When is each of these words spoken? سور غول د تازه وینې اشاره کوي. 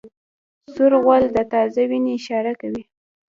سور 0.73 0.93
غول 1.03 1.23
د 1.35 1.37
تازه 1.51 1.81
وینې 1.89 2.11
اشاره 2.19 2.53
کوي. 2.61 2.83